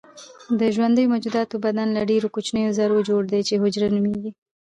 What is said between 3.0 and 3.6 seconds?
جوړ دی چې